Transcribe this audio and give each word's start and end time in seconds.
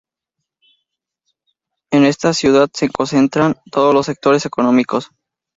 En 1.91 2.05
esta 2.05 2.33
ciudad 2.33 2.71
se 2.73 2.89
concentran 2.89 3.57
todos 3.71 3.93
los 3.93 4.07
sectores 4.07 4.47
económicos. 4.47 5.11